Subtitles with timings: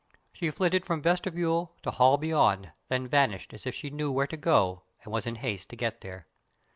[0.33, 4.35] She flitted from vestibule to hall beyond, then vanished as if she knew where to
[4.35, 6.25] go and was in haste to get there.